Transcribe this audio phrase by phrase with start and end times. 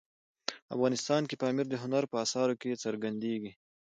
[0.75, 3.51] افغانستان کې پامیر د هنر په اثارو کې څرګندېږي.